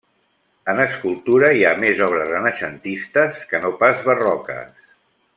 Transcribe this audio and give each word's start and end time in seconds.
En 0.71 0.79
escultura 0.85 1.51
hi 1.57 1.61
ha 1.67 1.73
més 1.83 2.01
obres 2.05 2.31
renaixentistes 2.31 3.43
que 3.53 3.61
no 3.67 3.73
pas 3.83 4.01
barroques. 4.09 4.91